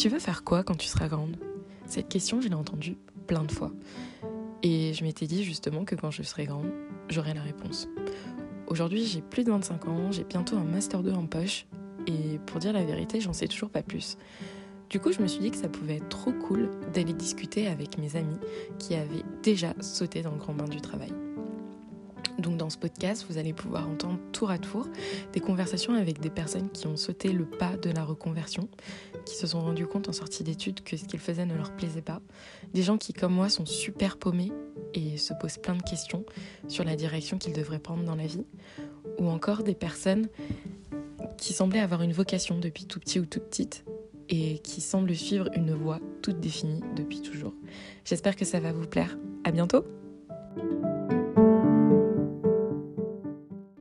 Tu 0.00 0.08
veux 0.08 0.18
faire 0.18 0.44
quoi 0.44 0.62
quand 0.62 0.76
tu 0.76 0.88
seras 0.88 1.08
grande? 1.08 1.36
Cette 1.84 2.08
question, 2.08 2.40
je 2.40 2.48
l'ai 2.48 2.54
entendue 2.54 2.96
plein 3.26 3.44
de 3.44 3.52
fois. 3.52 3.70
Et 4.62 4.94
je 4.94 5.04
m'étais 5.04 5.26
dit 5.26 5.44
justement 5.44 5.84
que 5.84 5.94
quand 5.94 6.10
je 6.10 6.22
serai 6.22 6.46
grande, 6.46 6.70
j'aurai 7.10 7.34
la 7.34 7.42
réponse. 7.42 7.86
Aujourd'hui, 8.66 9.04
j'ai 9.04 9.20
plus 9.20 9.44
de 9.44 9.50
25 9.50 9.88
ans, 9.88 10.10
j'ai 10.10 10.24
bientôt 10.24 10.56
un 10.56 10.64
Master 10.64 11.02
2 11.02 11.12
en 11.12 11.26
poche, 11.26 11.66
et 12.06 12.38
pour 12.46 12.60
dire 12.60 12.72
la 12.72 12.82
vérité, 12.82 13.20
j'en 13.20 13.34
sais 13.34 13.46
toujours 13.46 13.68
pas 13.68 13.82
plus. 13.82 14.16
Du 14.88 15.00
coup, 15.00 15.12
je 15.12 15.20
me 15.20 15.26
suis 15.26 15.40
dit 15.40 15.50
que 15.50 15.58
ça 15.58 15.68
pouvait 15.68 15.96
être 15.96 16.08
trop 16.08 16.32
cool 16.32 16.70
d'aller 16.94 17.12
discuter 17.12 17.66
avec 17.66 17.98
mes 17.98 18.16
amis 18.16 18.38
qui 18.78 18.94
avaient 18.94 19.24
déjà 19.42 19.74
sauté 19.82 20.22
dans 20.22 20.32
le 20.32 20.38
grand 20.38 20.54
bain 20.54 20.64
du 20.64 20.80
travail. 20.80 21.12
Donc 22.40 22.56
dans 22.56 22.70
ce 22.70 22.78
podcast, 22.78 23.26
vous 23.28 23.36
allez 23.36 23.52
pouvoir 23.52 23.86
entendre 23.86 24.18
tour 24.32 24.50
à 24.50 24.56
tour 24.56 24.88
des 25.34 25.40
conversations 25.40 25.94
avec 25.94 26.20
des 26.20 26.30
personnes 26.30 26.70
qui 26.70 26.86
ont 26.86 26.96
sauté 26.96 27.32
le 27.32 27.44
pas 27.44 27.76
de 27.76 27.90
la 27.90 28.02
reconversion, 28.02 28.66
qui 29.30 29.36
se 29.36 29.46
sont 29.46 29.60
rendus 29.60 29.86
compte 29.86 30.08
en 30.08 30.12
sortie 30.12 30.42
d'études 30.42 30.82
que 30.82 30.96
ce 30.96 31.04
qu'ils 31.04 31.20
faisaient 31.20 31.46
ne 31.46 31.54
leur 31.54 31.74
plaisait 31.76 32.02
pas, 32.02 32.20
des 32.74 32.82
gens 32.82 32.98
qui 32.98 33.12
comme 33.12 33.32
moi 33.32 33.48
sont 33.48 33.64
super 33.64 34.16
paumés 34.16 34.52
et 34.92 35.16
se 35.18 35.32
posent 35.34 35.58
plein 35.58 35.76
de 35.76 35.82
questions 35.82 36.24
sur 36.66 36.82
la 36.82 36.96
direction 36.96 37.38
qu'ils 37.38 37.52
devraient 37.52 37.78
prendre 37.78 38.02
dans 38.02 38.16
la 38.16 38.26
vie, 38.26 38.44
ou 39.18 39.28
encore 39.28 39.62
des 39.62 39.74
personnes 39.74 40.28
qui 41.38 41.52
semblaient 41.52 41.80
avoir 41.80 42.02
une 42.02 42.12
vocation 42.12 42.58
depuis 42.58 42.86
tout 42.86 42.98
petit 42.98 43.20
ou 43.20 43.26
toute 43.26 43.44
petite 43.44 43.84
et 44.28 44.58
qui 44.58 44.80
semblent 44.80 45.14
suivre 45.14 45.48
une 45.54 45.74
voie 45.74 46.00
toute 46.22 46.40
définie 46.40 46.80
depuis 46.96 47.20
toujours. 47.20 47.54
J'espère 48.04 48.36
que 48.36 48.44
ça 48.44 48.60
va 48.60 48.72
vous 48.72 48.86
plaire. 48.86 49.16
À 49.44 49.52
bientôt! 49.52 49.84